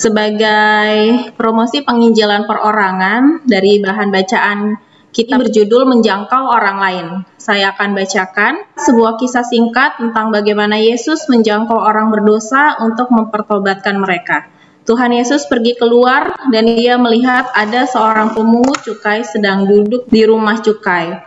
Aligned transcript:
sebagai 0.00 1.28
promosi 1.36 1.84
penginjilan 1.84 2.48
perorangan 2.48 3.44
dari 3.44 3.84
bahan 3.84 4.08
bacaan 4.08 4.80
kita 5.12 5.36
berjudul 5.36 5.90
menjangkau 5.90 6.48
orang 6.48 6.78
lain. 6.80 7.06
Saya 7.36 7.76
akan 7.76 7.92
bacakan 7.92 8.64
sebuah 8.80 9.20
kisah 9.20 9.44
singkat 9.44 10.00
tentang 10.00 10.32
bagaimana 10.32 10.80
Yesus 10.80 11.28
menjangkau 11.28 11.76
orang 11.76 12.08
berdosa 12.08 12.80
untuk 12.80 13.12
mempertobatkan 13.12 14.00
mereka. 14.00 14.48
Tuhan 14.88 15.12
Yesus 15.12 15.44
pergi 15.44 15.76
keluar 15.76 16.32
dan 16.48 16.64
ia 16.64 16.96
melihat 16.96 17.52
ada 17.52 17.84
seorang 17.84 18.32
pemungut 18.32 18.80
cukai 18.80 19.26
sedang 19.26 19.68
duduk 19.68 20.08
di 20.08 20.24
rumah 20.24 20.64
cukai. 20.64 21.20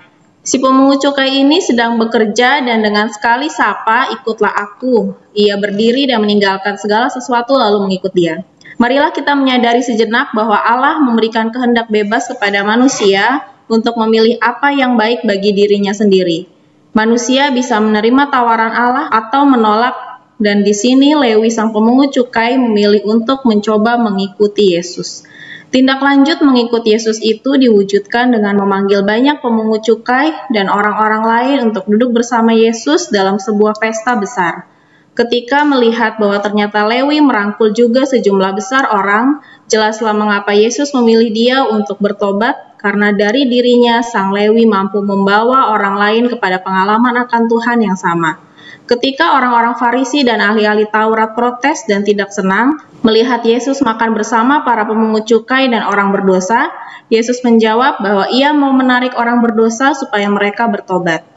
Si 0.43 0.59
pemungut 0.59 0.99
cukai 0.99 1.39
ini 1.45 1.63
sedang 1.63 1.95
bekerja 1.95 2.59
dan 2.65 2.83
dengan 2.83 3.07
sekali 3.07 3.47
sapa, 3.47 4.11
ikutlah 4.11 4.51
aku. 4.51 5.15
Ia 5.37 5.55
berdiri 5.55 6.03
dan 6.09 6.19
meninggalkan 6.25 6.75
segala 6.75 7.07
sesuatu 7.07 7.55
lalu 7.55 7.87
mengikut 7.87 8.11
dia. 8.11 8.43
Marilah 8.81 9.13
kita 9.13 9.37
menyadari 9.37 9.85
sejenak 9.85 10.33
bahwa 10.33 10.57
Allah 10.57 10.97
memberikan 10.97 11.53
kehendak 11.53 11.89
bebas 11.93 12.25
kepada 12.29 12.65
manusia 12.65 13.45
untuk 13.69 13.95
memilih 14.01 14.41
apa 14.41 14.73
yang 14.73 14.97
baik 14.97 15.23
bagi 15.23 15.53
dirinya 15.53 15.93
sendiri. 15.93 16.49
Manusia 16.93 17.49
bisa 17.49 17.81
menerima 17.81 18.29
tawaran 18.29 18.73
Allah 18.73 19.09
atau 19.09 19.49
menolak 19.49 20.13
dan 20.37 20.65
di 20.65 20.73
sini 20.73 21.13
Lewi 21.13 21.49
sang 21.49 21.73
pemungut 21.73 22.13
cukai 22.13 22.57
memilih 22.57 23.05
untuk 23.05 23.45
mencoba 23.45 23.97
mengikuti 23.97 24.77
Yesus. 24.77 25.25
Tindak 25.73 26.05
lanjut 26.05 26.37
mengikuti 26.45 26.93
Yesus 26.93 27.17
itu 27.17 27.57
diwujudkan 27.57 28.29
dengan 28.29 28.61
memanggil 28.61 29.01
banyak 29.01 29.41
pemungut 29.41 29.81
cukai 29.81 30.29
dan 30.53 30.69
orang-orang 30.69 31.23
lain 31.25 31.57
untuk 31.73 31.89
duduk 31.89 32.21
bersama 32.21 32.53
Yesus 32.53 33.09
dalam 33.09 33.41
sebuah 33.41 33.81
pesta 33.81 34.13
besar. 34.13 34.69
Ketika 35.13 35.61
melihat 35.61 36.17
bahwa 36.17 36.41
ternyata 36.41 36.89
Lewi 36.89 37.21
merangkul 37.21 37.69
juga 37.69 38.01
sejumlah 38.01 38.57
besar 38.57 38.89
orang, 38.89 39.45
jelaslah 39.69 40.09
mengapa 40.17 40.57
Yesus 40.57 40.89
memilih 40.97 41.29
dia 41.29 41.57
untuk 41.69 42.01
bertobat, 42.01 42.81
karena 42.81 43.13
dari 43.13 43.45
dirinya 43.45 44.01
sang 44.01 44.33
Lewi 44.33 44.65
mampu 44.65 45.05
membawa 45.05 45.69
orang 45.69 46.01
lain 46.01 46.23
kepada 46.33 46.65
pengalaman 46.65 47.29
akan 47.29 47.45
Tuhan 47.45 47.85
yang 47.85 47.93
sama. 47.93 48.41
Ketika 48.83 49.37
orang-orang 49.37 49.77
Farisi 49.77 50.25
dan 50.25 50.43
ahli-ahli 50.43 50.89
Taurat 50.91 51.37
protes 51.37 51.85
dan 51.87 52.03
tidak 52.03 52.33
senang 52.35 52.81
melihat 53.05 53.39
Yesus 53.45 53.79
makan 53.85 54.11
bersama 54.17 54.65
para 54.67 54.83
pemungut 54.83 55.29
cukai 55.29 55.69
dan 55.69 55.87
orang 55.87 56.09
berdosa, 56.09 56.73
Yesus 57.07 57.45
menjawab 57.45 58.01
bahwa 58.01 58.25
ia 58.33 58.49
mau 58.51 58.73
menarik 58.73 59.13
orang 59.13 59.39
berdosa 59.45 59.93
supaya 59.93 60.25
mereka 60.27 60.67
bertobat. 60.67 61.32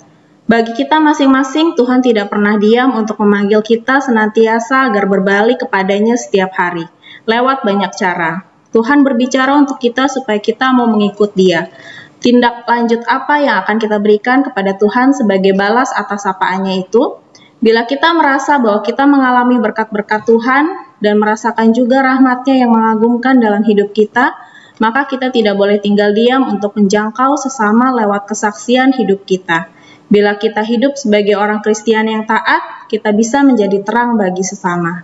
Bagi 0.47 0.79
kita 0.79 1.03
masing-masing, 1.03 1.75
Tuhan 1.75 2.07
tidak 2.07 2.31
pernah 2.31 2.55
diam 2.55 2.95
untuk 2.95 3.19
memanggil 3.19 3.67
kita 3.67 3.99
senantiasa 3.99 4.87
agar 4.87 5.11
berbalik 5.11 5.67
kepadanya 5.67 6.15
setiap 6.15 6.55
hari, 6.55 6.87
lewat 7.27 7.67
banyak 7.67 7.91
cara. 7.99 8.47
Tuhan 8.71 9.03
berbicara 9.03 9.59
untuk 9.59 9.83
kita 9.83 10.07
supaya 10.07 10.39
kita 10.39 10.71
mau 10.71 10.87
mengikut 10.87 11.35
dia. 11.35 11.67
Tindak 12.23 12.63
lanjut 12.63 13.03
apa 13.11 13.43
yang 13.43 13.59
akan 13.67 13.77
kita 13.83 13.99
berikan 13.99 14.47
kepada 14.47 14.79
Tuhan 14.79 15.19
sebagai 15.19 15.51
balas 15.59 15.91
atas 15.91 16.23
sapaannya 16.23 16.87
itu? 16.87 17.19
Bila 17.59 17.83
kita 17.83 18.15
merasa 18.15 18.63
bahwa 18.63 18.87
kita 18.87 19.03
mengalami 19.03 19.59
berkat-berkat 19.59 20.31
Tuhan 20.31 20.65
dan 21.03 21.19
merasakan 21.19 21.75
juga 21.75 22.07
rahmatnya 22.07 22.63
yang 22.63 22.71
mengagumkan 22.71 23.43
dalam 23.43 23.67
hidup 23.67 23.91
kita, 23.91 24.39
maka 24.79 25.11
kita 25.11 25.35
tidak 25.35 25.59
boleh 25.59 25.83
tinggal 25.83 26.15
diam 26.15 26.47
untuk 26.47 26.79
menjangkau 26.79 27.35
sesama 27.35 27.91
lewat 27.99 28.31
kesaksian 28.31 28.95
hidup 28.95 29.27
kita. 29.27 29.75
Bila 30.07 30.39
kita 30.39 30.63
hidup 30.63 30.95
sebagai 30.95 31.35
orang 31.35 31.63
Kristen 31.67 32.07
yang 32.07 32.25
taat, 32.25 32.87
kita 32.87 33.11
bisa 33.11 33.43
menjadi 33.43 33.83
terang 33.83 34.15
bagi 34.15 34.47
sesama. 34.47 35.03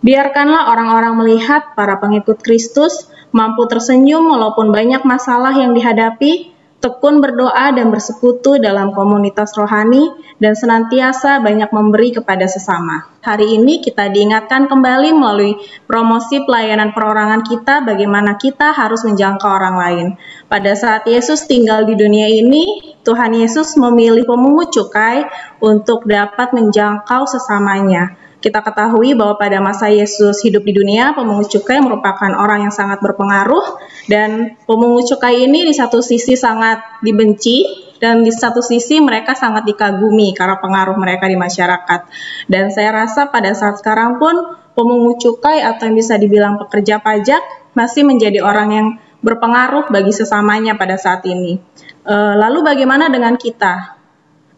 Biarkanlah 0.00 0.72
orang-orang 0.72 1.14
melihat 1.20 1.74
para 1.76 1.98
pengikut 2.00 2.40
Kristus 2.40 3.10
mampu 3.34 3.68
tersenyum 3.68 4.24
walaupun 4.24 4.72
banyak 4.72 5.04
masalah 5.04 5.52
yang 5.52 5.76
dihadapi, 5.76 6.56
tekun 6.78 7.18
berdoa 7.18 7.74
dan 7.74 7.90
bersekutu 7.90 8.62
dalam 8.62 8.94
komunitas 8.94 9.54
rohani, 9.58 10.06
dan 10.38 10.54
senantiasa 10.54 11.42
banyak 11.42 11.66
memberi 11.74 12.14
kepada 12.14 12.46
sesama. 12.46 13.10
Hari 13.26 13.58
ini 13.58 13.82
kita 13.82 14.06
diingatkan 14.06 14.70
kembali 14.70 15.10
melalui 15.10 15.58
promosi 15.90 16.46
pelayanan 16.46 16.94
perorangan 16.94 17.42
kita 17.42 17.82
bagaimana 17.82 18.38
kita 18.38 18.70
harus 18.70 19.02
menjangkau 19.02 19.50
orang 19.50 19.76
lain. 19.76 20.06
Pada 20.46 20.78
saat 20.78 21.02
Yesus 21.10 21.50
tinggal 21.50 21.82
di 21.90 21.98
dunia 21.98 22.30
ini, 22.30 22.94
Tuhan 23.02 23.34
Yesus 23.34 23.74
memilih 23.74 24.22
pemungut 24.22 24.70
cukai 24.70 25.26
untuk 25.58 26.06
dapat 26.06 26.54
menjangkau 26.54 27.26
sesamanya 27.26 28.14
kita 28.48 28.64
ketahui 28.64 29.12
bahwa 29.12 29.36
pada 29.36 29.60
masa 29.60 29.92
Yesus 29.92 30.40
hidup 30.40 30.64
di 30.64 30.72
dunia, 30.72 31.12
pemungut 31.12 31.52
cukai 31.52 31.84
merupakan 31.84 32.32
orang 32.32 32.64
yang 32.64 32.72
sangat 32.72 33.04
berpengaruh 33.04 33.76
dan 34.08 34.56
pemungut 34.64 35.04
cukai 35.04 35.44
ini 35.44 35.68
di 35.68 35.76
satu 35.76 36.00
sisi 36.00 36.32
sangat 36.32 37.04
dibenci 37.04 37.88
dan 38.00 38.24
di 38.24 38.32
satu 38.32 38.64
sisi 38.64 39.04
mereka 39.04 39.36
sangat 39.36 39.68
dikagumi 39.68 40.32
karena 40.32 40.56
pengaruh 40.56 40.96
mereka 40.96 41.28
di 41.28 41.36
masyarakat. 41.36 42.00
Dan 42.48 42.72
saya 42.72 43.04
rasa 43.04 43.28
pada 43.28 43.52
saat 43.52 43.84
sekarang 43.84 44.16
pun 44.16 44.56
pemungut 44.72 45.20
cukai 45.20 45.60
atau 45.60 45.92
yang 45.92 45.96
bisa 46.00 46.16
dibilang 46.16 46.56
pekerja 46.56 47.04
pajak 47.04 47.44
masih 47.76 48.08
menjadi 48.08 48.40
orang 48.40 48.68
yang 48.72 48.88
berpengaruh 49.20 49.90
bagi 49.92 50.14
sesamanya 50.14 50.78
pada 50.78 50.96
saat 50.96 51.26
ini. 51.28 51.60
Eh, 52.06 52.34
lalu 52.38 52.64
bagaimana 52.64 53.12
dengan 53.12 53.36
kita? 53.36 53.97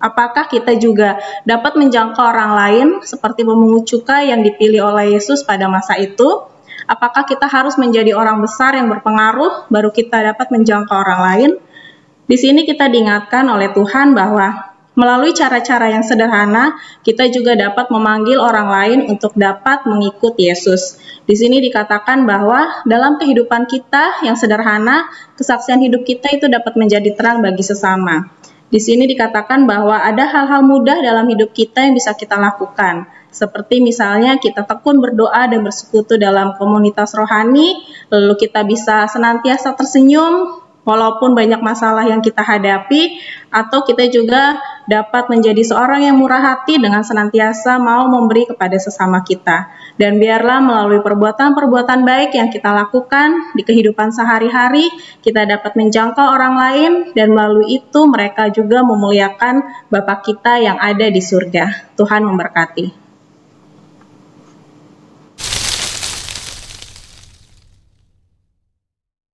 Apakah 0.00 0.48
kita 0.48 0.80
juga 0.80 1.20
dapat 1.44 1.76
menjangkau 1.76 2.24
orang 2.24 2.52
lain 2.56 2.86
seperti 3.04 3.44
pemungut 3.44 3.84
cukai 3.84 4.32
yang 4.32 4.40
dipilih 4.40 4.88
oleh 4.88 5.20
Yesus 5.20 5.44
pada 5.44 5.68
masa 5.68 6.00
itu? 6.00 6.48
Apakah 6.88 7.28
kita 7.28 7.44
harus 7.44 7.76
menjadi 7.76 8.16
orang 8.16 8.40
besar 8.40 8.72
yang 8.74 8.88
berpengaruh 8.88 9.68
baru 9.68 9.92
kita 9.92 10.32
dapat 10.32 10.48
menjangkau 10.48 10.96
orang 10.96 11.20
lain? 11.20 11.50
Di 12.24 12.40
sini 12.40 12.64
kita 12.64 12.88
diingatkan 12.88 13.44
oleh 13.44 13.76
Tuhan 13.76 14.16
bahwa 14.16 14.72
melalui 14.96 15.36
cara-cara 15.36 15.92
yang 15.92 16.02
sederhana, 16.02 16.80
kita 17.06 17.30
juga 17.30 17.54
dapat 17.54 17.92
memanggil 17.92 18.40
orang 18.40 18.68
lain 18.72 18.98
untuk 19.12 19.36
dapat 19.36 19.86
mengikut 19.86 20.34
Yesus. 20.40 20.98
Di 21.28 21.36
sini 21.38 21.62
dikatakan 21.62 22.26
bahwa 22.26 22.82
dalam 22.88 23.20
kehidupan 23.20 23.70
kita 23.70 24.24
yang 24.26 24.34
sederhana, 24.34 25.12
kesaksian 25.38 25.84
hidup 25.84 26.02
kita 26.02 26.32
itu 26.34 26.48
dapat 26.48 26.74
menjadi 26.74 27.12
terang 27.14 27.44
bagi 27.44 27.62
sesama. 27.62 28.39
Di 28.70 28.78
sini 28.78 29.10
dikatakan 29.10 29.66
bahwa 29.66 29.98
ada 29.98 30.30
hal-hal 30.30 30.62
mudah 30.62 31.02
dalam 31.02 31.26
hidup 31.26 31.50
kita 31.50 31.90
yang 31.90 31.98
bisa 31.98 32.14
kita 32.14 32.38
lakukan, 32.38 33.10
seperti 33.34 33.82
misalnya 33.82 34.38
kita 34.38 34.62
tekun 34.62 35.02
berdoa 35.02 35.50
dan 35.50 35.66
bersekutu 35.66 36.14
dalam 36.14 36.54
komunitas 36.54 37.10
rohani, 37.18 37.82
lalu 38.14 38.38
kita 38.38 38.62
bisa 38.62 39.10
senantiasa 39.10 39.74
tersenyum, 39.74 40.62
walaupun 40.86 41.34
banyak 41.34 41.58
masalah 41.58 42.06
yang 42.06 42.22
kita 42.22 42.46
hadapi, 42.46 43.18
atau 43.50 43.82
kita 43.82 44.06
juga 44.06 44.62
dapat 44.90 45.30
menjadi 45.30 45.62
seorang 45.62 46.02
yang 46.02 46.18
murah 46.18 46.42
hati 46.42 46.82
dengan 46.82 47.06
senantiasa 47.06 47.78
mau 47.78 48.10
memberi 48.10 48.50
kepada 48.50 48.74
sesama 48.74 49.22
kita. 49.22 49.70
Dan 49.94 50.18
biarlah 50.18 50.58
melalui 50.58 50.98
perbuatan-perbuatan 50.98 52.02
baik 52.02 52.34
yang 52.34 52.50
kita 52.50 52.74
lakukan 52.74 53.54
di 53.54 53.62
kehidupan 53.62 54.10
sehari-hari, 54.10 54.90
kita 55.22 55.46
dapat 55.46 55.78
menjangkau 55.78 56.26
orang 56.26 56.54
lain 56.58 56.92
dan 57.14 57.30
melalui 57.30 57.78
itu 57.78 58.00
mereka 58.10 58.50
juga 58.50 58.82
memuliakan 58.82 59.86
Bapa 59.86 60.18
kita 60.26 60.58
yang 60.58 60.82
ada 60.82 61.06
di 61.06 61.22
surga. 61.22 61.94
Tuhan 61.94 62.26
memberkati. 62.26 63.09